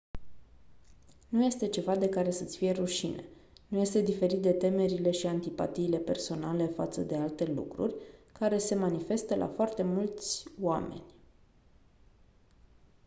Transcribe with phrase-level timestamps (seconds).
[1.29, 3.23] nu este ceva de care să-ți fie rușine
[3.67, 7.95] nu este diferit de temerile și antipatiile personale față de alte lucruri
[8.31, 11.03] care se manifestă la foarte mulți oameni